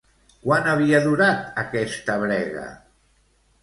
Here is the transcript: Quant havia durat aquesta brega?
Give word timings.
Quant 0.45 0.69
havia 0.71 1.03
durat 1.05 1.61
aquesta 1.67 2.19
brega? 2.27 2.69